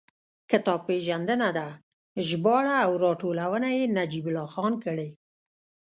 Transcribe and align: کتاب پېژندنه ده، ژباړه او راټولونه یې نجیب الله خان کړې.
کتاب 0.51 0.79
پېژندنه 0.87 1.49
ده، 1.57 1.67
ژباړه 2.27 2.75
او 2.85 2.91
راټولونه 3.05 3.67
یې 3.77 3.83
نجیب 3.97 4.25
الله 4.29 4.47
خان 4.53 4.73
کړې. 4.85 5.09